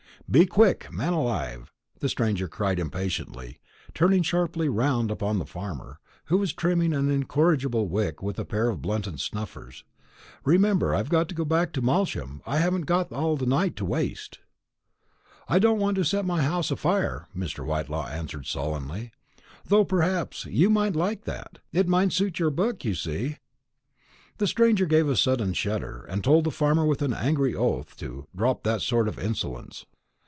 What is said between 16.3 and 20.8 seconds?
house afire," Mr. Whitelaw answered sullenly; "though, perhaps, you